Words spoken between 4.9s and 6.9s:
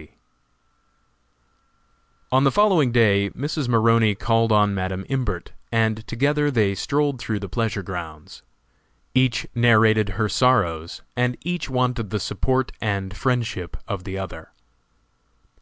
Imbert, and together they